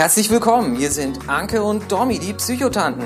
[0.00, 3.04] Herzlich willkommen, hier sind Anke und Domi, die Psychotanten.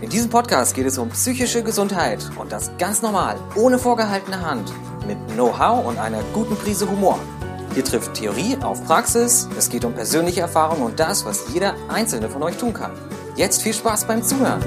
[0.00, 4.72] In diesem Podcast geht es um psychische Gesundheit und das ganz normal, ohne vorgehaltene Hand,
[5.08, 7.18] mit Know-how und einer guten Prise Humor.
[7.74, 12.28] Hier trifft Theorie auf Praxis, es geht um persönliche Erfahrung und das, was jeder einzelne
[12.28, 12.92] von euch tun kann.
[13.34, 14.62] Jetzt viel Spaß beim Zuhören.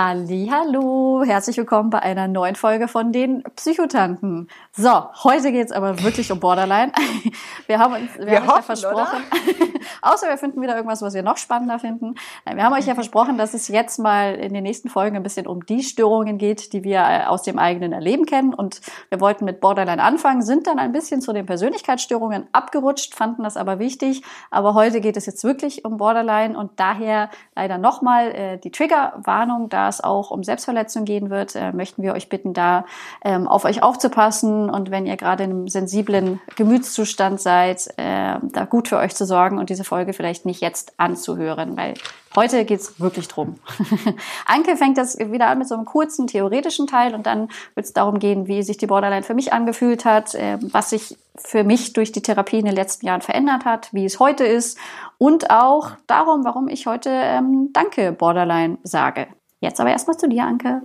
[0.00, 4.46] Hallo, herzlich willkommen bei einer neuen Folge von den Psychotanten.
[4.70, 6.92] So, heute geht's aber wirklich um Borderline.
[7.66, 9.22] Wir haben uns, wir, wir haben hoffen, ja versprochen,
[10.02, 12.14] außer wir finden wieder irgendwas, was wir noch spannender finden.
[12.50, 15.46] Wir haben euch ja versprochen, dass es jetzt mal in den nächsten Folgen ein bisschen
[15.46, 18.54] um die Störungen geht, die wir äh, aus dem eigenen Erleben kennen.
[18.54, 23.42] Und wir wollten mit Borderline anfangen, sind dann ein bisschen zu den Persönlichkeitsstörungen abgerutscht, fanden
[23.42, 24.22] das aber wichtig.
[24.50, 29.68] Aber heute geht es jetzt wirklich um Borderline und daher leider nochmal äh, die Triggerwarnung,
[29.68, 32.84] da es auch um Selbstverletzung gehen wird, äh, möchten wir euch bitten, da
[33.24, 38.64] ähm, auf euch aufzupassen und wenn ihr gerade in einem sensiblen Gemütszustand seid, äh, da
[38.68, 41.94] gut für euch zu sorgen und diese Folge vielleicht nicht jetzt anzuhören, weil
[42.36, 43.56] heute geht's wirklich drum.
[44.46, 47.92] Anke fängt das wieder an mit so einem kurzen theoretischen Teil und dann wird es
[47.92, 51.92] darum gehen, wie sich die Borderline für mich angefühlt hat, äh, was sich für mich
[51.92, 54.78] durch die Therapie in den letzten Jahren verändert hat, wie es heute ist
[55.18, 59.28] und auch darum, warum ich heute ähm, Danke Borderline sage.
[59.60, 60.82] Jetzt aber erstmal zu dir, Anke.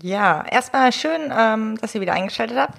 [0.00, 2.78] Ja, erstmal schön, ähm, dass ihr wieder eingeschaltet habt.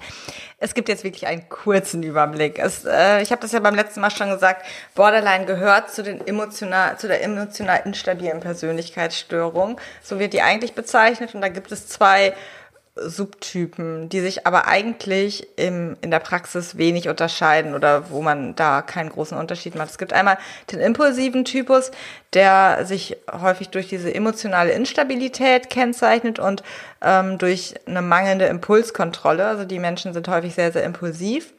[0.58, 2.58] Es gibt jetzt wirklich einen kurzen Überblick.
[2.58, 4.66] Es, äh, ich habe das ja beim letzten Mal schon gesagt.
[4.94, 9.80] Borderline gehört zu den emotional, zu der emotional instabilen Persönlichkeitsstörung.
[10.02, 11.34] So wird die eigentlich bezeichnet.
[11.34, 12.34] Und da gibt es zwei
[12.96, 18.82] Subtypen, die sich aber eigentlich im, in der Praxis wenig unterscheiden oder wo man da
[18.82, 19.90] keinen großen Unterschied macht.
[19.90, 20.38] Es gibt einmal
[20.70, 21.90] den impulsiven Typus,
[22.34, 26.62] der sich häufig durch diese emotionale Instabilität kennzeichnet und
[27.02, 29.44] ähm, durch eine mangelnde Impulskontrolle.
[29.44, 31.53] Also die Menschen sind häufig sehr, sehr impulsiv.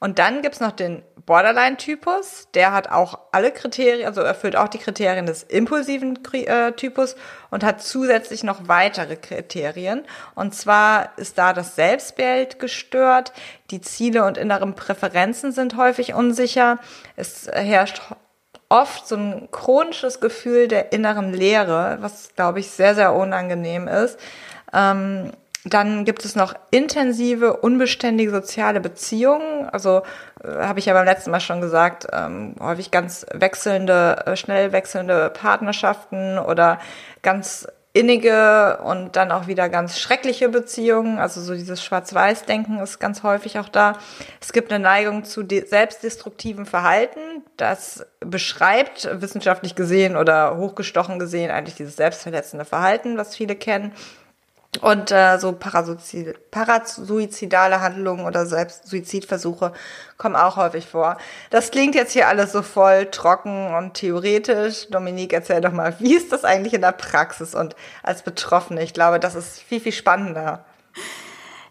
[0.00, 2.48] Und dann gibt's noch den Borderline-Typus.
[2.54, 7.16] Der hat auch alle Kriterien, also erfüllt auch die Kriterien des impulsiven äh, Typus
[7.50, 10.04] und hat zusätzlich noch weitere Kriterien.
[10.34, 13.32] Und zwar ist da das Selbstbild gestört,
[13.70, 16.78] die Ziele und inneren Präferenzen sind häufig unsicher.
[17.16, 18.00] Es herrscht
[18.68, 24.18] oft so ein chronisches Gefühl der inneren Leere, was, glaube ich, sehr, sehr unangenehm ist.
[24.72, 25.32] Ähm,
[25.74, 29.68] dann gibt es noch intensive, unbeständige soziale Beziehungen.
[29.70, 30.02] Also
[30.42, 34.72] äh, habe ich ja beim letzten Mal schon gesagt, ähm, häufig ganz wechselnde, äh, schnell
[34.72, 36.78] wechselnde Partnerschaften oder
[37.22, 37.66] ganz
[37.98, 41.18] innige und dann auch wieder ganz schreckliche Beziehungen.
[41.18, 43.94] Also so dieses Schwarz-Weiß-Denken ist ganz häufig auch da.
[44.40, 47.42] Es gibt eine Neigung zu selbstdestruktivem Verhalten.
[47.56, 53.92] Das beschreibt wissenschaftlich gesehen oder hochgestochen gesehen eigentlich dieses selbstverletzende Verhalten, was viele kennen.
[54.82, 59.72] Und äh, so parasuizidale Handlungen oder selbst Suizidversuche
[60.18, 61.16] kommen auch häufig vor.
[61.50, 64.88] Das klingt jetzt hier alles so voll trocken und theoretisch.
[64.90, 68.82] Dominique, erzähl doch mal, wie ist das eigentlich in der Praxis und als Betroffene?
[68.82, 70.66] Ich glaube, das ist viel, viel spannender.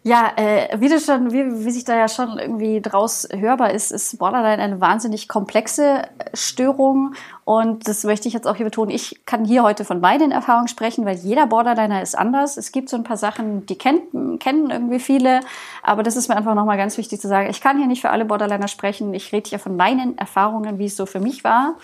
[0.07, 3.91] Ja, äh, wie, du schon, wie, wie sich da ja schon irgendwie draus hörbar ist,
[3.91, 6.03] ist Borderline eine wahnsinnig komplexe
[6.33, 7.13] Störung.
[7.43, 8.89] Und das möchte ich jetzt auch hier betonen.
[8.91, 12.55] Ich kann hier heute von meinen Erfahrungen sprechen, weil jeder Borderliner ist anders.
[12.55, 15.41] Es gibt so ein paar Sachen, die kennt, kennen irgendwie viele.
[15.83, 17.49] Aber das ist mir einfach nochmal ganz wichtig zu sagen.
[17.49, 19.13] Ich kann hier nicht für alle Borderliner sprechen.
[19.13, 21.75] Ich rede hier von meinen Erfahrungen, wie es so für mich war.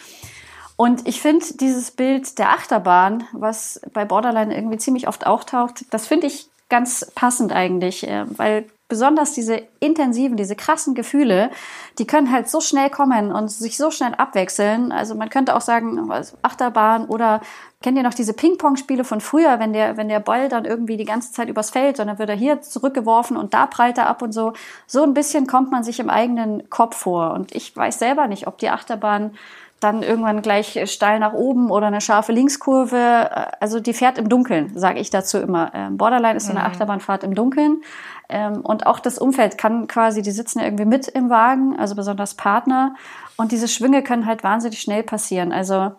[0.77, 6.07] Und ich finde dieses Bild der Achterbahn, was bei Borderline irgendwie ziemlich oft auftaucht, das
[6.07, 11.49] finde ich ganz passend eigentlich, äh, weil besonders diese intensiven, diese krassen Gefühle,
[11.97, 14.91] die können halt so schnell kommen und sich so schnell abwechseln.
[14.91, 16.11] Also man könnte auch sagen,
[16.43, 17.41] Achterbahn oder
[17.81, 21.05] kennt ihr noch diese Ping-Pong-Spiele von früher, wenn der, wenn der Ball dann irgendwie die
[21.05, 24.21] ganze Zeit übers Feld und dann wird er hier zurückgeworfen und da prallt er ab
[24.21, 24.53] und so.
[24.85, 27.33] So ein bisschen kommt man sich im eigenen Kopf vor.
[27.33, 29.35] Und ich weiß selber nicht, ob die Achterbahn
[29.83, 33.29] dann irgendwann gleich steil nach oben oder eine scharfe Linkskurve.
[33.61, 35.71] Also die fährt im Dunkeln, sage ich dazu immer.
[35.73, 36.67] Ähm, Borderline ist so eine mhm.
[36.67, 37.81] Achterbahnfahrt im Dunkeln.
[38.29, 41.95] Ähm, und auch das Umfeld kann quasi, die sitzen ja irgendwie mit im Wagen, also
[41.95, 42.95] besonders Partner.
[43.37, 45.51] Und diese Schwünge können halt wahnsinnig schnell passieren.
[45.51, 45.91] Also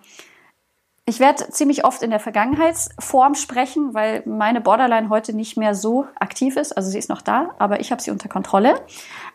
[1.06, 6.06] ich werde ziemlich oft in der Vergangenheitsform sprechen, weil meine Borderline heute nicht mehr so
[6.18, 6.72] aktiv ist.
[6.72, 8.80] Also sie ist noch da, aber ich habe sie unter Kontrolle.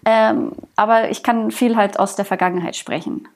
[0.04, 3.28] Ähm, aber ich kann viel halt aus der Vergangenheit sprechen.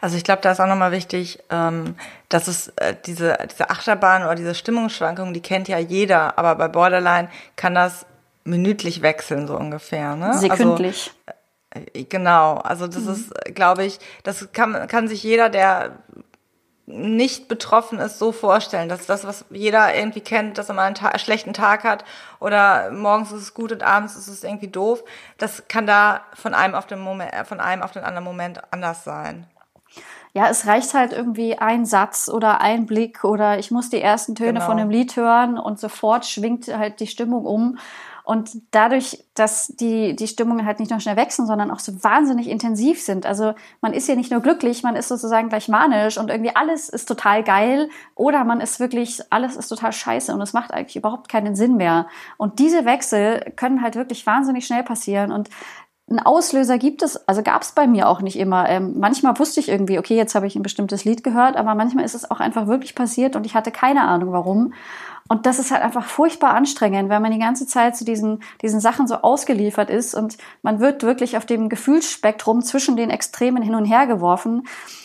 [0.00, 1.96] Also ich glaube, da ist auch nochmal wichtig, ähm,
[2.28, 6.68] dass es äh, diese, diese Achterbahn oder diese Stimmungsschwankungen, die kennt ja jeder, aber bei
[6.68, 8.06] Borderline kann das
[8.44, 10.16] minütlich wechseln, so ungefähr.
[10.16, 10.36] Ne?
[10.38, 11.12] Sekündlich.
[11.70, 13.12] Also, genau, also das mhm.
[13.12, 15.92] ist, glaube ich, das kann, kann sich jeder, der
[16.86, 18.88] nicht betroffen ist, so vorstellen.
[18.88, 22.04] dass das, was jeder irgendwie kennt, dass er mal einen, Ta schlechten Tag hat
[22.40, 25.02] oder morgens ist es gut und abends ist es irgendwie doof.
[25.38, 29.04] Das kann da von einem auf den Moment, von einem auf den anderen Moment anders
[29.04, 29.46] sein.
[30.34, 34.34] Ja, es reicht halt irgendwie ein Satz oder ein Blick oder ich muss die ersten
[34.34, 34.66] Töne genau.
[34.66, 37.78] von einem Lied hören und sofort schwingt halt die Stimmung um.
[38.24, 42.48] Und dadurch, dass die, die Stimmungen halt nicht nur schnell wechseln, sondern auch so wahnsinnig
[42.48, 43.26] intensiv sind.
[43.26, 46.88] Also man ist ja nicht nur glücklich, man ist sozusagen gleich manisch und irgendwie alles
[46.88, 50.96] ist total geil oder man ist wirklich, alles ist total scheiße und es macht eigentlich
[50.96, 52.06] überhaupt keinen Sinn mehr.
[52.36, 55.50] Und diese Wechsel können halt wirklich wahnsinnig schnell passieren und
[56.12, 58.68] ein Auslöser gibt es, also gab es bei mir auch nicht immer.
[58.68, 62.04] Ähm, manchmal wusste ich irgendwie, okay, jetzt habe ich ein bestimmtes Lied gehört, aber manchmal
[62.04, 64.74] ist es auch einfach wirklich passiert und ich hatte keine Ahnung warum.
[65.28, 68.80] Und das ist halt einfach furchtbar anstrengend, weil man die ganze Zeit zu diesen, diesen
[68.80, 73.74] Sachen so ausgeliefert ist und man wird wirklich auf dem Gefühlsspektrum zwischen den Extremen hin
[73.74, 74.64] und her geworfen.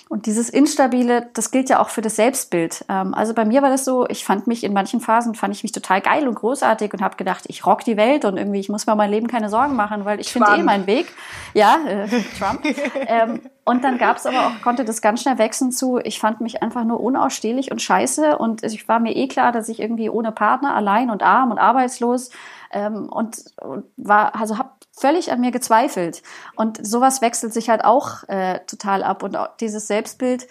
[0.10, 2.86] Und dieses Instabile, das gilt ja auch für das Selbstbild.
[2.88, 5.64] Ähm, also bei mir war das so, ich fand mich in manchen Phasen, fand ich
[5.64, 8.70] mich total geil und großartig und habe gedacht, ich rock die Welt und irgendwie, ich
[8.70, 11.14] muss mir mein Leben keine Sorgen machen, weil ich finde eh meinen Weg.
[11.54, 12.08] Ja, äh,
[12.40, 12.64] Trump.
[13.08, 16.40] ähm, und dann gab es aber auch, konnte das ganz schnell wechseln zu, ich fand
[16.40, 20.07] mich einfach nur unausstehlich und scheiße und ich war mir eh klar, dass ich irgendwie
[20.10, 22.30] ohne Partner, allein und arm und arbeitslos
[22.72, 26.24] ähm, und, und war, also habe völlig an mir gezweifelt.
[26.56, 29.24] Und sowas wechselt sich halt auch äh, total ab.
[29.24, 30.48] Und dieses Selbstbild,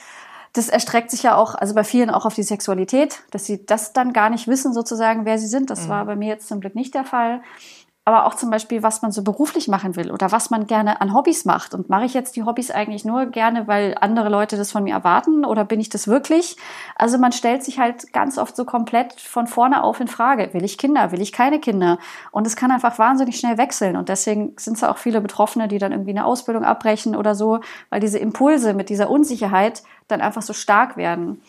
[0.53, 3.93] das erstreckt sich ja auch, also bei vielen auch auf die Sexualität, dass sie das
[3.93, 5.70] dann gar nicht wissen, sozusagen, wer sie sind.
[5.70, 5.88] Das mhm.
[5.88, 7.43] war bei mir jetzt zum Glück nicht der Fall
[8.06, 11.12] aber auch zum Beispiel, was man so beruflich machen will oder was man gerne an
[11.12, 11.75] Hobbys macht.
[11.75, 14.94] Und mache ich jetzt die Hobbys eigentlich nur gerne, weil andere Leute das von mir
[14.94, 16.56] erwarten oder bin ich das wirklich?
[16.94, 20.55] Also man stellt sich halt ganz oft so komplett von vorne auf in Frage.
[20.55, 21.11] Will ich Kinder?
[21.11, 21.99] Will ich keine Kinder?
[22.31, 23.97] Und es kann einfach wahnsinnig schnell wechseln.
[23.97, 27.58] Und deswegen sind es auch viele Betroffene, die dann irgendwie eine Ausbildung abbrechen oder so,
[27.91, 31.43] weil diese Impulse mit dieser Unsicherheit dann einfach so stark werden.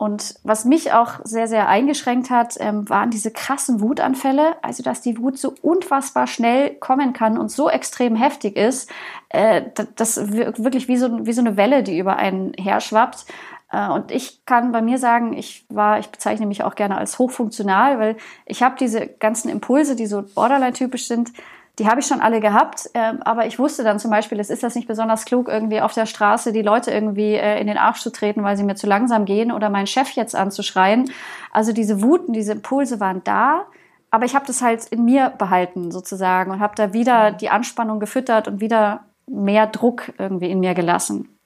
[0.00, 4.56] Und was mich auch sehr, sehr eingeschränkt hat, ähm, waren diese krassen Wutanfälle.
[4.62, 8.90] Also, dass die Wut so unfassbar schnell kommen kann und so extrem heftig ist,
[9.28, 9.60] äh,
[9.96, 13.26] das wirklich wie so, wie so eine Welle, die über einen herschwappt.
[13.70, 17.18] Äh, und ich kann bei mir sagen, ich war, ich bezeichne mich auch gerne als
[17.18, 18.16] hochfunktional, weil
[18.46, 21.30] ich habe diese ganzen Impulse, die so borderline-typisch sind,
[21.80, 24.62] die habe ich schon alle gehabt, äh, aber ich wusste dann zum Beispiel, es ist
[24.62, 28.02] das nicht besonders klug, irgendwie auf der Straße die Leute irgendwie äh, in den Arsch
[28.02, 31.10] zu treten, weil sie mir zu langsam gehen oder meinen Chef jetzt anzuschreien.
[31.52, 33.64] Also diese Wuten, diese Impulse waren da,
[34.10, 37.98] aber ich habe das halt in mir behalten sozusagen und habe da wieder die Anspannung
[37.98, 41.39] gefüttert und wieder mehr Druck irgendwie in mir gelassen.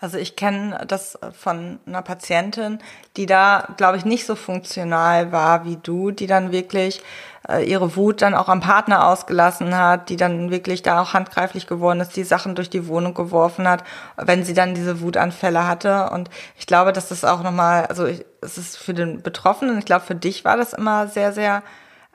[0.00, 2.80] Also ich kenne das von einer Patientin,
[3.16, 7.02] die da, glaube ich, nicht so funktional war wie du, die dann wirklich
[7.48, 11.66] äh, ihre Wut dann auch am Partner ausgelassen hat, die dann wirklich da auch handgreiflich
[11.66, 13.84] geworden ist, die Sachen durch die Wohnung geworfen hat,
[14.16, 16.10] wenn sie dann diese Wutanfälle hatte.
[16.10, 20.04] Und ich glaube, dass das auch nochmal, also es ist für den Betroffenen, ich glaube,
[20.04, 21.62] für dich war das immer sehr, sehr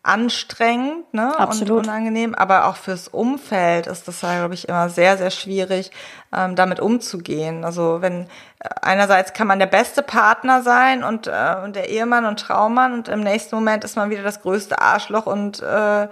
[0.06, 1.38] anstrengend ne?
[1.38, 1.80] Absolut.
[1.80, 5.92] und unangenehm, aber auch fürs Umfeld ist das, glaube ich, immer sehr, sehr schwierig,
[6.34, 7.66] ähm, damit umzugehen.
[7.66, 8.24] Also wenn
[8.60, 12.94] äh, einerseits kann man der beste Partner sein und, äh, und der Ehemann und Traummann
[12.94, 16.08] und im nächsten Moment ist man wieder das größte Arschloch und äh,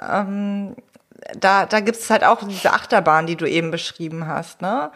[0.00, 0.76] ähm,
[1.38, 4.62] da, da gibt es halt auch diese Achterbahn, die du eben beschrieben hast.
[4.62, 4.90] Ne?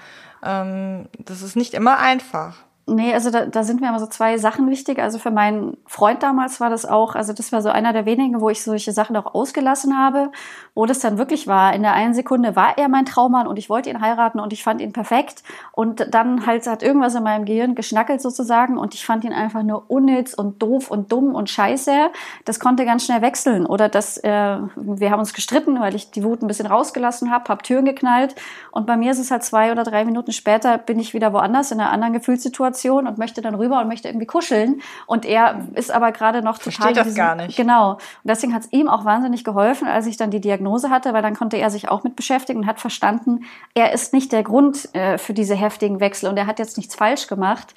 [0.44, 2.56] Ähm, das ist nicht immer einfach.
[2.86, 4.98] Nee, also da, da sind mir immer so zwei Sachen wichtig.
[4.98, 8.42] Also für meinen Freund damals war das auch, also das war so einer der wenigen,
[8.42, 10.30] wo ich solche Sachen auch ausgelassen habe,
[10.74, 11.72] wo das dann wirklich war.
[11.72, 14.62] In der einen Sekunde war er mein Traummann und ich wollte ihn heiraten und ich
[14.62, 15.42] fand ihn perfekt.
[15.72, 19.62] Und dann halt hat irgendwas in meinem Gehirn geschnackelt sozusagen und ich fand ihn einfach
[19.62, 22.10] nur unnütz und doof und dumm und scheiße.
[22.44, 23.64] Das konnte ganz schnell wechseln.
[23.64, 27.48] Oder dass äh, wir haben uns gestritten, weil ich die Wut ein bisschen rausgelassen habe,
[27.48, 28.34] habe Türen geknallt.
[28.72, 31.70] Und bei mir ist es halt zwei oder drei Minuten später bin ich wieder woanders
[31.70, 34.80] in einer anderen Gefühlssituation Situation und möchte dann rüber und möchte irgendwie kuscheln.
[35.06, 36.94] Und er ist aber gerade noch total.
[36.94, 37.56] Versteht das gar nicht.
[37.56, 37.92] Genau.
[37.92, 41.22] Und deswegen hat es ihm auch wahnsinnig geholfen, als ich dann die Diagnose hatte, weil
[41.22, 44.94] dann konnte er sich auch mit beschäftigen und hat verstanden, er ist nicht der Grund
[44.94, 47.74] äh, für diese heftigen Wechsel und er hat jetzt nichts falsch gemacht.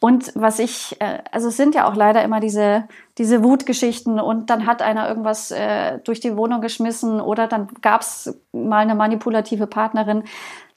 [0.00, 2.88] Und was ich, äh, also es sind ja auch leider immer diese
[3.20, 8.00] diese Wutgeschichten und dann hat einer irgendwas äh, durch die Wohnung geschmissen oder dann gab
[8.00, 10.24] es mal eine manipulative Partnerin.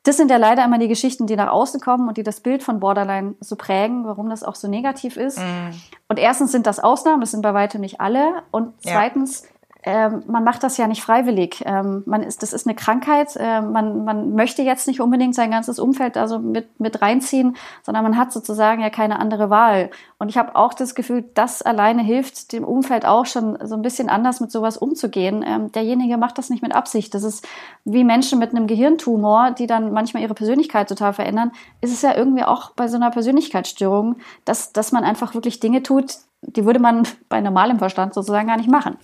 [0.03, 2.61] Das sind ja leider immer die Geschichten, die nach außen kommen und die das Bild
[2.61, 5.39] von Borderline so prägen, warum das auch so negativ ist.
[5.39, 5.71] Mm.
[6.09, 8.43] Und erstens sind das Ausnahmen, das sind bei weitem nicht alle.
[8.51, 9.43] Und zweitens,
[9.85, 11.61] ähm, man macht das ja nicht freiwillig.
[11.65, 13.35] Ähm, man ist, das ist eine Krankheit.
[13.35, 18.03] Äh, man, man möchte jetzt nicht unbedingt sein ganzes Umfeld also mit, mit reinziehen, sondern
[18.03, 19.89] man hat sozusagen ja keine andere Wahl.
[20.19, 23.81] Und ich habe auch das Gefühl, das alleine hilft dem Umfeld auch schon so ein
[23.81, 25.43] bisschen anders mit sowas umzugehen.
[25.45, 27.13] Ähm, derjenige macht das nicht mit Absicht.
[27.13, 27.45] Das ist
[27.83, 31.51] wie Menschen mit einem Gehirntumor, die dann manchmal ihre Persönlichkeit total verändern.
[31.81, 35.83] Ist es ja irgendwie auch bei so einer Persönlichkeitsstörung, dass, dass man einfach wirklich Dinge
[35.83, 38.97] tut, die würde man bei normalem Verstand sozusagen gar nicht machen.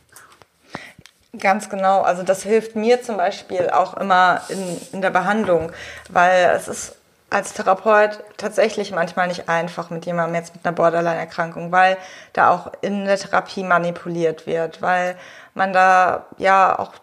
[1.37, 2.01] Ganz genau.
[2.01, 5.71] Also das hilft mir zum Beispiel auch immer in, in der Behandlung,
[6.09, 6.95] weil es ist
[7.29, 11.97] als Therapeut tatsächlich manchmal nicht einfach mit jemandem jetzt mit einer Borderline-Erkrankung, weil
[12.33, 15.15] da auch in der Therapie manipuliert wird, weil
[15.53, 16.93] man da ja auch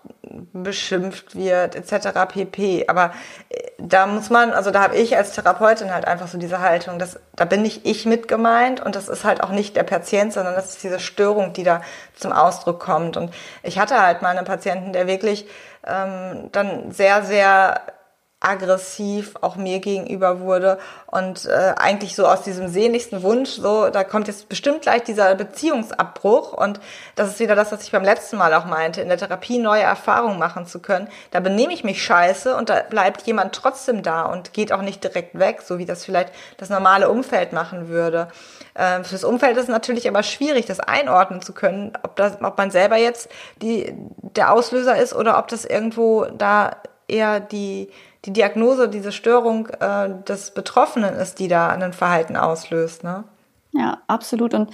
[0.52, 2.08] beschimpft wird etc.
[2.28, 2.86] pp.
[2.88, 3.12] Aber
[3.48, 6.98] äh, da muss man, also da habe ich als Therapeutin halt einfach so diese Haltung,
[6.98, 10.32] dass da bin nicht ich mit gemeint und das ist halt auch nicht der Patient,
[10.32, 11.82] sondern das ist diese Störung, die da
[12.16, 13.16] zum Ausdruck kommt.
[13.16, 15.46] Und ich hatte halt mal einen Patienten, der wirklich
[15.86, 17.80] ähm, dann sehr, sehr
[18.40, 24.04] aggressiv auch mir gegenüber wurde und äh, eigentlich so aus diesem sehnlichsten Wunsch, so da
[24.04, 26.78] kommt jetzt bestimmt gleich dieser Beziehungsabbruch und
[27.14, 29.82] das ist wieder das, was ich beim letzten Mal auch meinte, in der Therapie neue
[29.82, 31.08] Erfahrungen machen zu können.
[31.30, 35.02] Da benehme ich mich scheiße und da bleibt jemand trotzdem da und geht auch nicht
[35.02, 38.28] direkt weg, so wie das vielleicht das normale Umfeld machen würde.
[38.74, 42.58] Äh, fürs Umfeld ist es natürlich aber schwierig, das einordnen zu können, ob das, ob
[42.58, 43.30] man selber jetzt
[43.62, 43.94] die
[44.36, 46.76] der Auslöser ist oder ob das irgendwo da
[47.08, 47.88] eher die
[48.26, 53.04] die Diagnose, diese Störung äh, des Betroffenen ist, die da ein Verhalten auslöst.
[53.04, 53.24] Ne?
[53.72, 54.52] Ja, absolut.
[54.52, 54.70] Und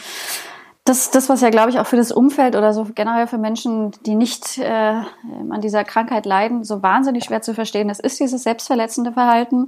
[0.84, 3.92] das, das, was ja, glaube ich, auch für das Umfeld oder so generell für Menschen,
[4.04, 5.02] die nicht äh,
[5.50, 9.66] an dieser Krankheit leiden, so wahnsinnig schwer zu verstehen ist, ist dieses selbstverletzende Verhalten.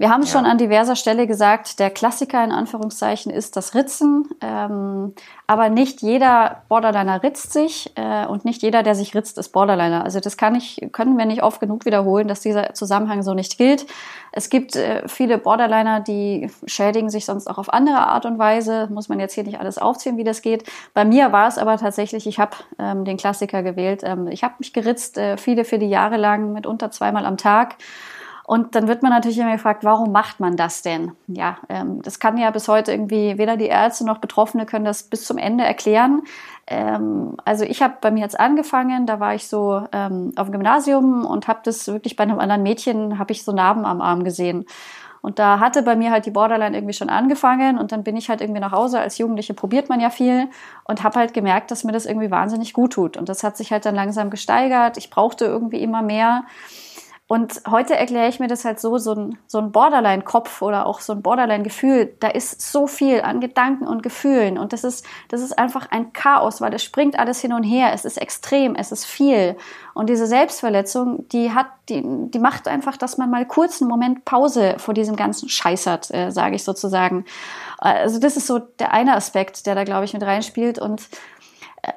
[0.00, 0.28] Wir haben ja.
[0.28, 4.30] schon an diverser Stelle gesagt, der Klassiker in Anführungszeichen ist das Ritzen.
[4.40, 5.12] Ähm,
[5.46, 10.02] aber nicht jeder Borderliner ritzt sich äh, und nicht jeder, der sich ritzt, ist Borderliner.
[10.02, 13.58] Also das kann ich, können wir nicht oft genug wiederholen, dass dieser Zusammenhang so nicht
[13.58, 13.84] gilt.
[14.32, 18.88] Es gibt äh, viele Borderliner, die schädigen sich sonst auch auf andere Art und Weise.
[18.90, 20.64] Muss man jetzt hier nicht alles aufzählen, wie das geht.
[20.94, 24.00] Bei mir war es aber tatsächlich, ich habe ähm, den Klassiker gewählt.
[24.02, 27.76] Ähm, ich habe mich geritzt, äh, viele, viele Jahre lang, mitunter zweimal am Tag.
[28.50, 31.12] Und dann wird man natürlich immer gefragt, warum macht man das denn?
[31.28, 35.04] Ja, ähm, das kann ja bis heute irgendwie weder die Ärzte noch Betroffene können das
[35.04, 36.22] bis zum Ende erklären.
[36.66, 40.52] Ähm, also ich habe bei mir jetzt angefangen, da war ich so ähm, auf dem
[40.54, 44.24] Gymnasium und habe das wirklich bei einem anderen Mädchen, habe ich so Narben am Arm
[44.24, 44.66] gesehen.
[45.22, 48.30] Und da hatte bei mir halt die Borderline irgendwie schon angefangen und dann bin ich
[48.30, 48.98] halt irgendwie nach Hause.
[48.98, 50.48] Als Jugendliche probiert man ja viel
[50.84, 53.16] und habe halt gemerkt, dass mir das irgendwie wahnsinnig gut tut.
[53.16, 54.96] Und das hat sich halt dann langsam gesteigert.
[54.96, 56.44] Ich brauchte irgendwie immer mehr.
[57.30, 60.98] Und heute erkläre ich mir das halt so, so ein, so ein Borderline-Kopf oder auch
[60.98, 65.40] so ein Borderline-Gefühl, da ist so viel an Gedanken und Gefühlen und das ist, das
[65.40, 68.90] ist einfach ein Chaos, weil das springt alles hin und her, es ist extrem, es
[68.90, 69.56] ist viel.
[69.94, 74.24] Und diese Selbstverletzung, die hat, die, die macht einfach, dass man mal kurz einen Moment
[74.24, 77.26] Pause vor diesem ganzen Scheiß hat, äh, sage ich sozusagen.
[77.78, 81.08] Also das ist so der eine Aspekt, der da, glaube ich, mit reinspielt und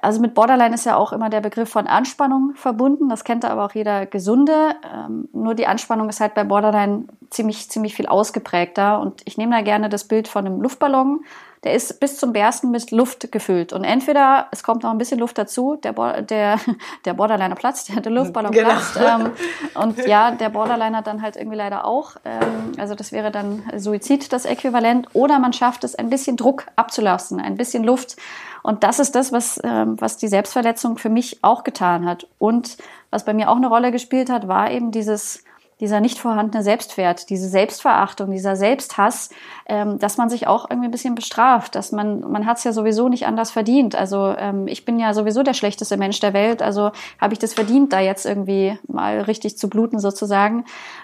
[0.01, 3.09] also mit Borderline ist ja auch immer der Begriff von Anspannung verbunden.
[3.09, 4.75] Das kennt aber auch jeder Gesunde.
[4.93, 8.99] Ähm, nur die Anspannung ist halt bei Borderline ziemlich, ziemlich viel ausgeprägter.
[8.99, 11.25] Und ich nehme da gerne das Bild von einem Luftballon.
[11.63, 13.71] Der ist bis zum Bersten mit Luft gefüllt.
[13.71, 16.59] Und entweder es kommt noch ein bisschen Luft dazu, der, Bo der,
[17.05, 18.69] der Borderliner platzt, der, der Luftballon genau.
[18.69, 18.97] platzt.
[18.97, 19.31] Ähm,
[19.81, 22.15] und ja, der Borderliner dann halt irgendwie leider auch.
[22.25, 25.07] Ähm, also das wäre dann Suizid das Äquivalent.
[25.13, 28.17] Oder man schafft es, ein bisschen Druck abzulassen, ein bisschen Luft.
[28.63, 32.27] Und das ist das, was, ähm, was die Selbstverletzung für mich auch getan hat.
[32.39, 32.77] Und
[33.12, 35.43] was bei mir auch eine Rolle gespielt hat, war eben dieses,
[35.82, 39.29] dieser nicht vorhandene Selbstwert, diese Selbstverachtung, dieser Selbsthass,
[39.65, 42.72] ähm, dass man sich auch irgendwie ein bisschen bestraft, dass man, man hat es ja
[42.72, 43.93] sowieso nicht anders verdient.
[43.93, 47.53] Also ähm, ich bin ja sowieso der schlechteste Mensch der Welt, also habe ich das
[47.53, 50.63] verdient, da jetzt irgendwie mal richtig zu bluten sozusagen.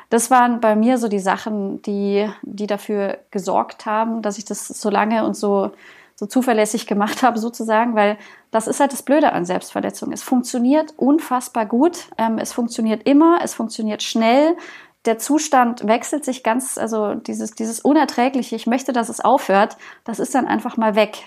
[0.10, 4.68] Das waren bei mir so die Sachen, die, die dafür gesorgt haben, dass ich das
[4.68, 5.72] so lange und so
[6.20, 8.18] so zuverlässig gemacht habe sozusagen, weil
[8.52, 10.12] das ist halt das Blöde an Selbstverletzung.
[10.12, 14.58] Es funktioniert unfassbar gut, ähm, es funktioniert immer, es funktioniert schnell.
[15.06, 20.20] Der Zustand wechselt sich ganz, also dieses, dieses Unerträgliche, ich möchte, dass es aufhört, das
[20.20, 21.20] ist dann einfach mal weg.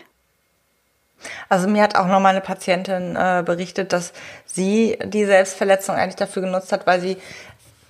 [1.48, 4.12] Also mir hat auch noch mal eine Patientin äh, berichtet, dass
[4.44, 7.16] sie die Selbstverletzung eigentlich dafür genutzt hat, weil sie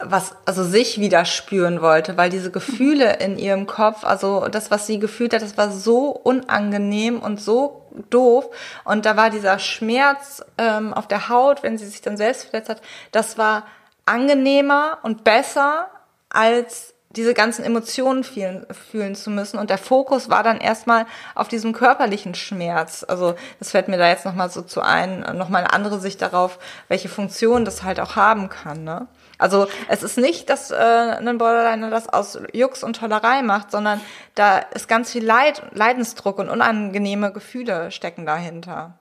[0.04, 4.86] was, also sich wieder spüren wollte, weil diese Gefühle in ihrem Kopf, also das, was
[4.86, 8.48] sie gefühlt hat, das war so unangenehm und so doof.
[8.84, 12.70] Und da war dieser Schmerz ähm, auf der Haut, wenn sie sich dann selbst verletzt
[12.70, 13.64] hat, das war
[14.04, 15.88] angenehmer und besser
[16.28, 19.58] als diese ganzen Emotionen fühlen, fühlen zu müssen.
[19.58, 23.04] Und der Fokus war dann erstmal auf diesem körperlichen Schmerz.
[23.06, 26.58] Also das fällt mir da jetzt nochmal so zu ein, nochmal eine andere Sicht darauf,
[26.88, 28.84] welche Funktion das halt auch haben kann.
[28.84, 29.06] Ne?
[29.42, 34.00] Also es ist nicht, dass äh, ein Borderliner das aus Jux und Tollerei macht, sondern
[34.34, 38.98] da ist ganz viel Leid, Leidensdruck und unangenehme Gefühle stecken dahinter.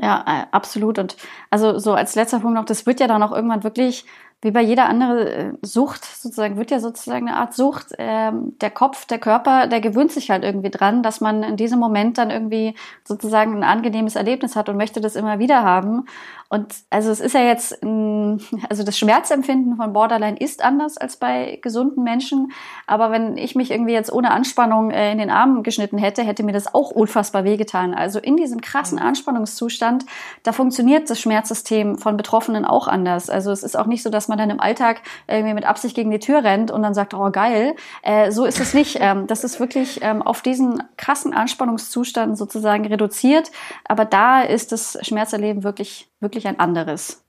[0.00, 0.98] Ja, äh, absolut.
[0.98, 1.16] Und
[1.50, 4.04] also so als letzter Punkt noch, das wird ja dann auch irgendwann wirklich
[4.42, 7.88] wie bei jeder anderen äh, Sucht sozusagen, wird ja sozusagen eine Art Sucht.
[7.98, 11.78] Ähm, der Kopf, der Körper, der gewöhnt sich halt irgendwie dran, dass man in diesem
[11.78, 16.06] Moment dann irgendwie sozusagen ein angenehmes Erlebnis hat und möchte das immer wieder haben.
[16.52, 21.60] Und also es ist ja jetzt, also das Schmerzempfinden von Borderline ist anders als bei
[21.62, 22.50] gesunden Menschen.
[22.88, 26.42] Aber wenn ich mich irgendwie jetzt ohne Anspannung äh, in den Arm geschnitten hätte, hätte
[26.42, 27.94] mir das auch unfassbar wehgetan.
[27.94, 29.06] Also in diesem krassen mhm.
[29.06, 30.04] Anspannungszustand,
[30.42, 33.30] da funktioniert das Schmerzsystem von Betroffenen auch anders.
[33.30, 36.10] Also es ist auch nicht so, dass man dann im Alltag irgendwie mit Absicht gegen
[36.10, 37.76] die Tür rennt und dann sagt, oh geil.
[38.02, 38.98] Äh, so ist es nicht.
[39.00, 43.52] Ähm, das ist wirklich ähm, auf diesen krassen Anspannungszustand sozusagen reduziert.
[43.84, 47.22] Aber da ist das Schmerzerleben wirklich wirklich ein anderes.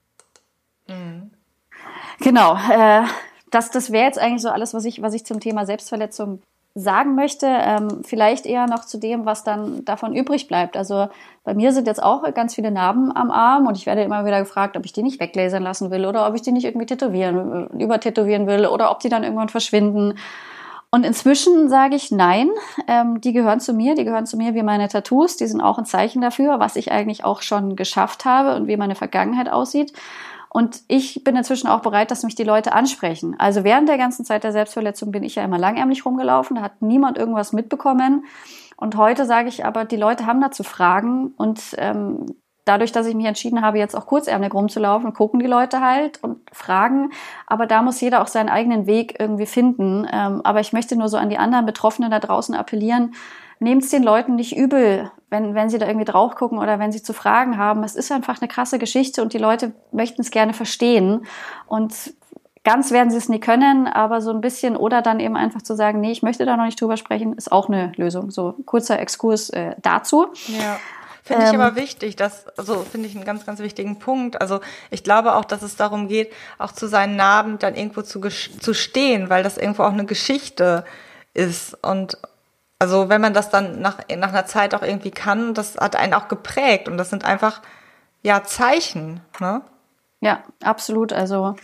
[0.88, 1.30] Mhm.
[2.20, 2.54] Genau.
[2.54, 3.04] Äh,
[3.50, 6.42] das das wäre jetzt eigentlich so alles, was ich, was ich zum Thema Selbstverletzung
[6.74, 7.46] sagen möchte.
[7.46, 10.76] Ähm, vielleicht eher noch zu dem, was dann davon übrig bleibt.
[10.76, 11.08] Also
[11.44, 14.40] bei mir sind jetzt auch ganz viele Narben am Arm und ich werde immer wieder
[14.40, 17.68] gefragt, ob ich die nicht weglasern lassen will oder ob ich die nicht irgendwie tätowieren,
[17.78, 20.14] übertätowieren will oder ob die dann irgendwann verschwinden.
[20.94, 22.50] Und inzwischen sage ich nein,
[22.86, 25.78] ähm, die gehören zu mir, die gehören zu mir wie meine Tattoos, die sind auch
[25.78, 29.94] ein Zeichen dafür, was ich eigentlich auch schon geschafft habe und wie meine Vergangenheit aussieht.
[30.50, 33.36] Und ich bin inzwischen auch bereit, dass mich die Leute ansprechen.
[33.38, 36.82] Also während der ganzen Zeit der Selbstverletzung bin ich ja immer langärmlich rumgelaufen, da hat
[36.82, 38.26] niemand irgendwas mitbekommen.
[38.76, 42.26] Und heute sage ich aber, die Leute haben dazu Fragen und ähm,
[42.64, 46.38] dadurch, dass ich mich entschieden habe, jetzt auch kurzärmlich rumzulaufen, gucken die Leute halt und
[46.52, 47.10] fragen.
[47.46, 50.06] Aber da muss jeder auch seinen eigenen Weg irgendwie finden.
[50.12, 53.14] Ähm, aber ich möchte nur so an die anderen Betroffenen da draußen appellieren.
[53.58, 56.92] Nehmt es den Leuten nicht übel, wenn, wenn sie da irgendwie drauf gucken oder wenn
[56.92, 57.84] sie zu Fragen haben.
[57.84, 61.26] Es ist einfach eine krasse Geschichte und die Leute möchten es gerne verstehen.
[61.66, 62.14] Und
[62.64, 65.74] ganz werden sie es nie können, aber so ein bisschen oder dann eben einfach zu
[65.74, 68.30] sagen, nee, ich möchte da noch nicht drüber sprechen, ist auch eine Lösung.
[68.30, 70.26] So kurzer Exkurs äh, dazu.
[70.46, 70.78] Ja.
[71.24, 74.40] Finde ich ähm, aber wichtig, das, also finde ich einen ganz, ganz wichtigen Punkt.
[74.40, 74.60] Also
[74.90, 78.74] ich glaube auch, dass es darum geht, auch zu seinen Narben dann irgendwo zu, zu
[78.74, 80.84] stehen, weil das irgendwo auch eine Geschichte
[81.32, 81.78] ist.
[81.82, 82.18] Und
[82.80, 86.14] also wenn man das dann nach, nach einer Zeit auch irgendwie kann, das hat einen
[86.14, 87.62] auch geprägt und das sind einfach
[88.22, 89.20] ja Zeichen.
[89.38, 89.62] Ne?
[90.20, 91.12] Ja, absolut.
[91.12, 91.54] Also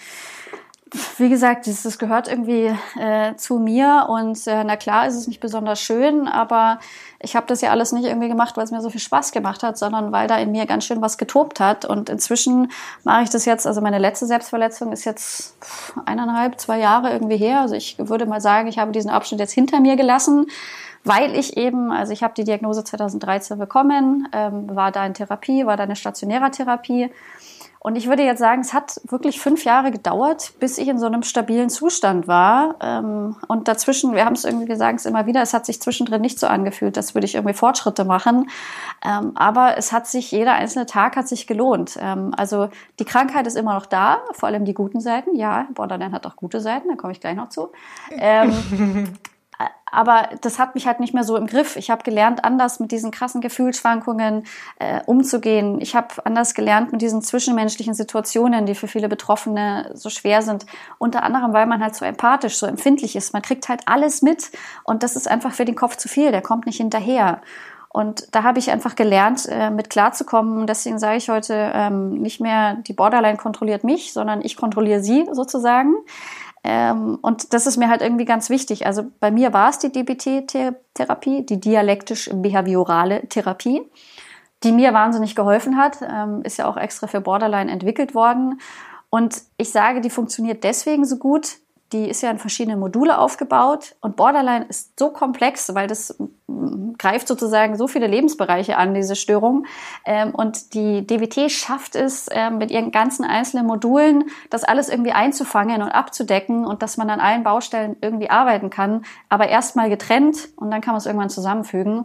[1.19, 5.41] wie gesagt, das, gehört irgendwie äh, zu mir und äh, na klar ist es nicht
[5.41, 6.79] besonders schön, aber
[7.21, 9.63] ich habe das ja alles nicht irgendwie gemacht, weil es mir so viel Spaß gemacht
[9.63, 11.85] hat, sondern weil da in mir ganz schön was getobt hat.
[11.85, 12.71] Und inzwischen
[13.05, 15.57] mache ich das jetzt, also meine letzte Selbstverletzung ist jetzt
[16.07, 17.61] eineinhalb, zwei Jahre irgendwie her.
[17.61, 20.47] Also ich würde mal sagen, ich habe diesen Abschnitt jetzt hinter mir gelassen
[21.05, 25.65] weil ich eben, also ich habe die Diagnose 2013 bekommen, ähm, war da in Therapie,
[25.65, 27.11] war da eine stationäre Therapie
[27.81, 31.07] und ich würde jetzt sagen, es hat wirklich fünf Jahre gedauert, bis ich in so
[31.07, 32.75] einem stabilen Zustand war.
[32.81, 36.21] Ähm, und dazwischen, wir haben es irgendwie gesagt, es immer wieder, es hat sich zwischendrin
[36.21, 38.51] nicht so angefühlt, dass würde ich irgendwie Fortschritte machen.
[39.05, 41.99] Ähm, aber es hat sich, jeder einzelne Tag hat sich gelohnt.
[42.01, 45.37] Ähm, also die Krankheit ist immer noch da, vor allem die guten Seiten.
[45.37, 47.71] Ja, Borderline hat auch gute Seiten, da komme ich gleich noch zu.
[49.91, 51.77] aber das hat mich halt nicht mehr so im Griff.
[51.77, 54.45] Ich habe gelernt, anders mit diesen krassen Gefühlsschwankungen
[54.79, 55.81] äh, umzugehen.
[55.81, 60.67] Ich habe anders gelernt mit diesen zwischenmenschlichen Situationen, die für viele Betroffene so schwer sind.
[60.99, 63.33] Unter anderem, weil man halt so empathisch, so empfindlich ist.
[63.33, 64.51] Man kriegt halt alles mit
[64.85, 66.31] und das ist einfach für den Kopf zu viel.
[66.33, 67.41] Der kommt nicht hinterher.
[67.91, 70.67] Und da habe ich einfach gelernt, äh, mit klarzukommen.
[70.67, 75.27] Deswegen sage ich heute ähm, nicht mehr, die Borderline kontrolliert mich, sondern ich kontrolliere sie
[75.33, 75.95] sozusagen.
[76.65, 78.87] Ähm, und das ist mir halt irgendwie ganz wichtig.
[78.87, 83.83] Also bei mir war es die DBT-Therapie, die dialektisch-behaviorale Therapie,
[84.65, 85.99] die mir wahnsinnig geholfen hat.
[86.03, 88.61] Ähm, ist ja auch extra für Borderline entwickelt worden.
[89.11, 91.59] Und ich sage, die funktioniert deswegen so gut,
[91.93, 96.95] die ist ja in verschiedene Module aufgebaut und Borderline ist so komplex, weil das mm,
[96.99, 99.67] greift sozusagen so viele Lebensbereiche an, diese Störung.
[100.05, 105.13] Ähm, und die DWT schafft es ähm, mit ihren ganzen einzelnen Modulen, das alles irgendwie
[105.13, 110.49] einzufangen und abzudecken und dass man an allen Baustellen irgendwie arbeiten kann, aber erstmal getrennt
[110.57, 112.05] und dann kann man es irgendwann zusammenfügen.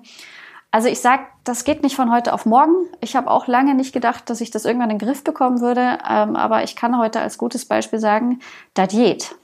[0.72, 2.74] Also ich sag, das geht nicht von heute auf morgen.
[3.00, 6.00] Ich habe auch lange nicht gedacht, dass ich das irgendwann in den Griff bekommen würde,
[6.10, 8.40] ähm, aber ich kann heute als gutes Beispiel sagen,
[8.74, 9.36] das geht.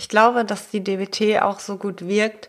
[0.00, 2.48] Ich glaube, dass die DBT auch so gut wirkt,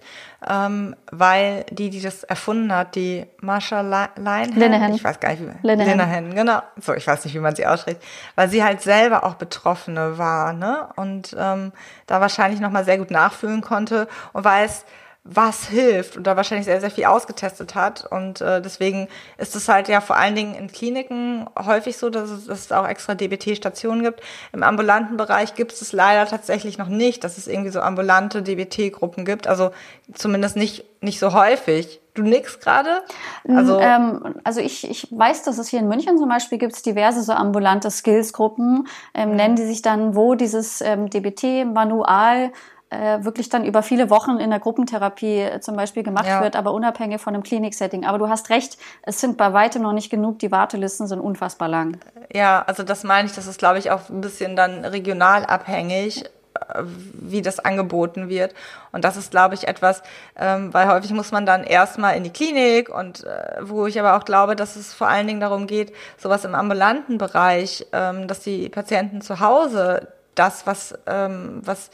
[0.50, 4.94] ähm, weil die, die das erfunden hat, die Marsha Linehan, Linehan.
[4.94, 5.90] ich weiß gar nicht, wie Linehan.
[5.90, 8.00] Linehan, genau, so, ich weiß nicht, wie man sie ausspricht,
[8.36, 11.74] weil sie halt selber auch Betroffene war, ne, und ähm,
[12.08, 14.08] da wahrscheinlich nochmal sehr gut nachfühlen konnte.
[14.32, 14.86] Und weiß,
[15.24, 18.06] was hilft und da wahrscheinlich sehr, sehr viel ausgetestet hat.
[18.10, 19.08] Und äh, deswegen
[19.38, 22.72] ist es halt ja vor allen Dingen in Kliniken häufig so, dass es, dass es
[22.72, 24.22] auch extra DBT-Stationen gibt.
[24.52, 28.42] Im ambulanten Bereich gibt es es leider tatsächlich noch nicht, dass es irgendwie so ambulante
[28.42, 29.46] DBT-Gruppen gibt.
[29.46, 29.70] Also
[30.12, 32.02] zumindest nicht, nicht so häufig.
[32.16, 33.04] Du nix gerade?
[33.48, 36.82] Also, ähm, also ich, ich weiß, dass es hier in München zum Beispiel gibt es
[36.82, 39.36] diverse so ambulante Skills-Gruppen, ähm, mhm.
[39.36, 42.52] nennen die sich dann, wo dieses ähm, DBT-Manual
[42.92, 46.42] äh, wirklich dann über viele Wochen in der Gruppentherapie äh, zum Beispiel gemacht ja.
[46.42, 48.06] wird, aber unabhängig von einem Kliniksetting.
[48.06, 51.70] Aber du hast recht, es sind bei weitem noch nicht genug, die Wartelisten sind unfassbar
[51.70, 51.98] lang.
[52.34, 56.26] Ja, also das meine ich, das ist, glaube ich, auch ein bisschen dann regional abhängig
[56.26, 58.54] äh, wie das angeboten wird.
[58.92, 60.04] Und das ist, glaube ich, etwas,
[60.38, 64.18] ähm, weil häufig muss man dann erstmal in die Klinik und äh, wo ich aber
[64.18, 68.42] auch glaube, dass es vor allen Dingen darum geht, sowas im ambulanten Bereich, ähm, dass
[68.42, 71.90] die Patienten zu Hause das, was, ähm, was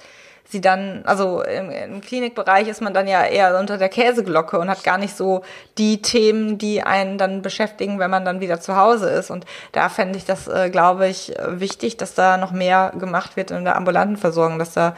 [0.50, 4.70] sie dann, also im, im Klinikbereich ist man dann ja eher unter der Käseglocke und
[4.70, 5.42] hat gar nicht so
[5.78, 9.30] die Themen, die einen dann beschäftigen, wenn man dann wieder zu Hause ist.
[9.30, 13.52] Und da fände ich das, äh, glaube ich, wichtig, dass da noch mehr gemacht wird
[13.52, 14.96] in der ambulanten Versorgung, dass da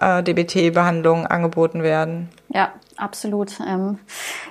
[0.00, 2.28] äh, DBT-Behandlungen angeboten werden.
[2.48, 3.60] Ja, Absolut.
[3.60, 3.98] Ähm,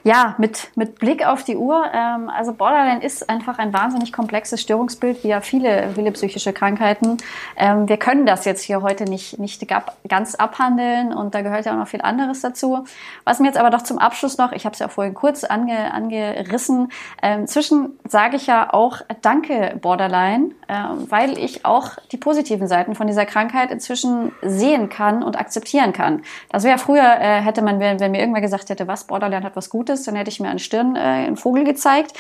[0.04, 1.84] ja, mit, mit Blick auf die Uhr.
[1.92, 7.18] Ähm, also Borderline ist einfach ein wahnsinnig komplexes Störungsbild, wie ja viele, viele psychische Krankheiten.
[7.58, 9.66] Ähm, wir können das jetzt hier heute nicht, nicht
[10.08, 12.86] ganz abhandeln und da gehört ja auch noch viel anderes dazu.
[13.24, 15.92] Was mir jetzt aber doch zum Abschluss noch, ich habe es ja vorhin kurz ange,
[15.92, 16.92] angerissen,
[17.24, 22.94] ähm, zwischen sage ich ja auch Danke Borderline, ähm, weil ich auch die positiven Seiten
[22.94, 26.22] von dieser Krankheit inzwischen sehen kann und akzeptieren kann.
[26.50, 29.56] Das wäre früher, äh, hätte man, wenn, wenn mir irgendwann gesagt hätte, was, Borderline hat
[29.56, 32.14] was Gutes, dann hätte ich mir an Stirn äh, einen Vogel gezeigt.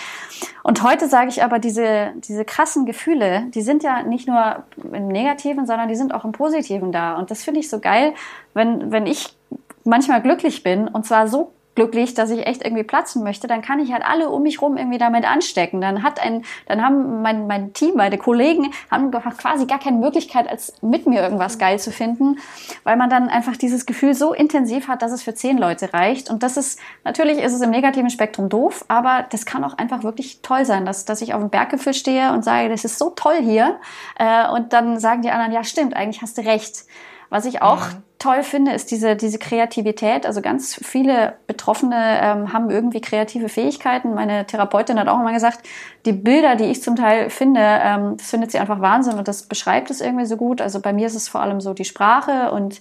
[0.63, 5.07] Und heute sage ich aber, diese, diese krassen Gefühle, die sind ja nicht nur im
[5.07, 7.15] Negativen, sondern die sind auch im Positiven da.
[7.15, 8.13] Und das finde ich so geil,
[8.53, 9.35] wenn, wenn ich
[9.83, 13.79] manchmal glücklich bin und zwar so glücklich, dass ich echt irgendwie platzen möchte, dann kann
[13.79, 15.81] ich halt alle um mich rum irgendwie damit anstecken.
[15.81, 20.49] Dann hat ein, dann haben mein, mein Team, meine Kollegen haben quasi gar keine Möglichkeit,
[20.49, 22.37] als mit mir irgendwas geil zu finden,
[22.83, 26.29] weil man dann einfach dieses Gefühl so intensiv hat, dass es für zehn Leute reicht.
[26.29, 30.03] Und das ist, natürlich ist es im negativen Spektrum doof, aber das kann auch einfach
[30.03, 33.09] wirklich toll sein, dass, dass ich auf dem Berggipfel stehe und sage, das ist so
[33.09, 33.79] toll hier.
[34.17, 36.85] Äh, und dann sagen die anderen, ja stimmt, eigentlich hast du recht.
[37.29, 38.03] Was ich auch mhm.
[38.19, 40.25] toll finde, ist diese, diese Kreativität.
[40.25, 44.13] Also ganz viele Betroffene ähm, haben irgendwie kreative Fähigkeiten.
[44.13, 45.67] Meine Therapeutin hat auch immer gesagt,
[46.05, 49.43] die Bilder, die ich zum Teil finde, ähm, das findet sie einfach Wahnsinn und das
[49.43, 50.61] beschreibt es irgendwie so gut.
[50.61, 52.79] Also bei mir ist es vor allem so die Sprache und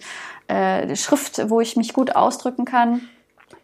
[0.48, 3.08] äh, die Schrift, wo ich mich gut ausdrücken kann.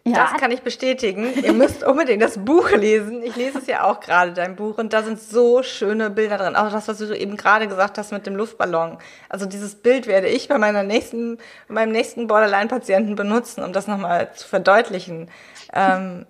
[0.03, 0.31] Ja.
[0.31, 1.31] Das kann ich bestätigen.
[1.43, 3.21] Ihr müsst unbedingt das Buch lesen.
[3.21, 4.79] Ich lese es ja auch gerade, dein Buch.
[4.79, 6.55] Und da sind so schöne Bilder drin.
[6.55, 8.97] Auch das, was du eben gerade gesagt hast mit dem Luftballon.
[9.29, 11.37] Also dieses Bild werde ich bei meiner nächsten,
[11.67, 15.29] meinem nächsten Borderline-Patienten benutzen, um das nochmal zu verdeutlichen.
[15.73, 16.25] Ähm,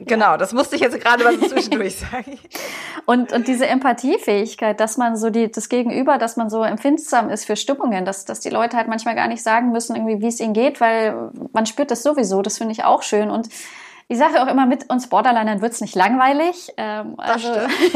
[0.00, 2.38] Genau, das musste ich jetzt gerade mal zwischendurch sagen.
[3.06, 7.44] Und, und diese Empathiefähigkeit, dass man so die, das Gegenüber, dass man so empfindsam ist
[7.44, 10.40] für Stimmungen, dass, dass die Leute halt manchmal gar nicht sagen müssen, irgendwie, wie es
[10.40, 12.42] ihnen geht, weil man spürt das sowieso.
[12.42, 13.30] Das finde ich auch schön.
[13.30, 13.48] Und
[14.08, 16.72] ich sage auch immer, mit uns Borderlinern wird's nicht langweilig.
[16.76, 17.48] Ähm, also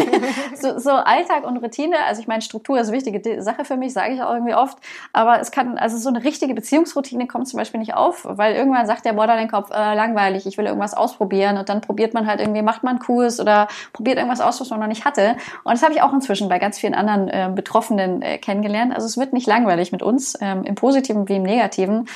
[0.55, 3.93] so, so Alltag und Routine, also ich meine, Struktur ist eine wichtige Sache für mich,
[3.93, 4.79] sage ich auch irgendwie oft.
[5.13, 8.87] Aber es kann, also so eine richtige Beziehungsroutine kommt zum Beispiel nicht auf, weil irgendwann
[8.87, 12.63] sagt der Borderline-Kopf, äh, langweilig, ich will irgendwas ausprobieren und dann probiert man halt irgendwie,
[12.63, 15.37] macht man einen Kurs oder probiert irgendwas aus, was man noch nicht hatte.
[15.65, 18.95] Und das habe ich auch inzwischen bei ganz vielen anderen äh, Betroffenen äh, kennengelernt.
[18.95, 22.09] Also es wird nicht langweilig mit uns, ähm, im Positiven wie im Negativen.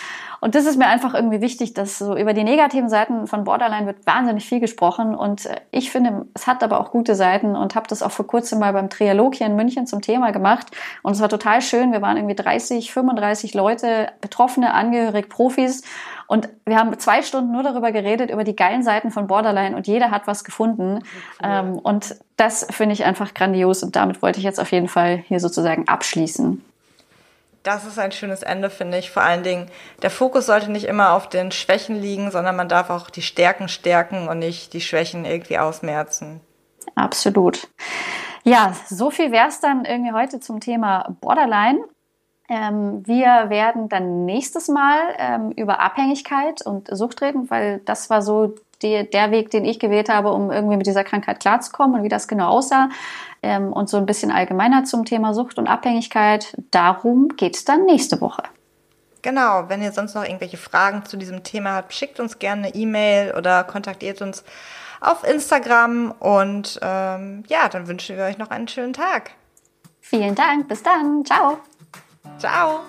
[0.43, 3.87] Und das ist mir einfach irgendwie wichtig, dass so über die negativen Seiten von Borderline
[3.87, 5.15] wird wahnsinnig viel gesprochen.
[5.15, 8.27] Und äh, ich finde, es hat aber auch gute Seiten und habe das auch vor
[8.27, 10.67] kurzem mal beim Trialog hier in München zum Thema gemacht.
[11.03, 11.93] Und es war total schön.
[11.93, 15.83] Wir waren irgendwie 30, 35 Leute, Betroffene, Angehörige, Profis.
[16.27, 19.87] Und wir haben zwei Stunden nur darüber geredet, über die geilen Seiten von Borderline und
[19.87, 21.05] jeder hat was gefunden.
[21.41, 25.19] Ähm, und das finde ich einfach grandios und damit wollte ich jetzt auf jeden Fall
[25.19, 26.65] hier sozusagen abschließen.
[27.63, 29.11] Das ist ein schönes Ende, finde ich.
[29.11, 29.69] Vor allen Dingen,
[30.03, 33.69] der Fokus sollte nicht immer auf den Schwächen liegen, sondern man darf auch die Stärken
[33.69, 36.41] stärken und nicht die Schwächen irgendwie ausmerzen.
[36.97, 37.69] Absolut.
[38.45, 41.85] Ja, so viel wäre es dann irgendwie heute zum Thema Borderline.
[42.49, 48.21] Ähm, wir werden dann nächstes Mal ähm, über Abhängigkeit und Sucht reden, weil das war
[48.21, 52.03] so die, der Weg, den ich gewählt habe, um irgendwie mit dieser Krankheit klarzukommen und
[52.03, 52.89] wie das genau aussah.
[53.43, 56.57] Ähm, und so ein bisschen allgemeiner zum Thema Sucht und Abhängigkeit.
[56.71, 58.43] Darum geht es dann nächste Woche.
[59.23, 62.75] genau, wenn ihr sonst noch irgendwelche Fragen zu diesem Thema habt, schickt uns gerne eine
[62.75, 64.45] E-Mail oder kontaktiert uns
[65.01, 66.13] auf Instagram.
[66.19, 69.33] Und ähm, ja, dann wünschen wir euch noch einen schönen Tag.
[70.01, 70.69] Vielen Dank.
[70.69, 71.25] Bis dann.
[71.25, 71.59] Ciao.
[72.39, 72.81] Ciao.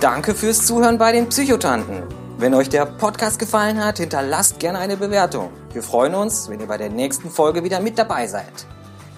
[0.00, 2.07] Danke fürs Zuhören bei den Psychotanten.
[2.40, 5.50] Wenn euch der Podcast gefallen hat, hinterlasst gerne eine Bewertung.
[5.72, 8.64] Wir freuen uns, wenn ihr bei der nächsten Folge wieder mit dabei seid.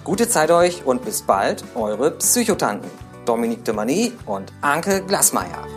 [0.03, 2.89] Gute Zeit euch und bis bald, eure Psychotanten.
[3.25, 5.67] Dominique de Mani und Anke Glasmeier.